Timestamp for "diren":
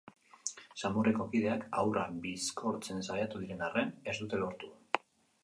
3.45-3.63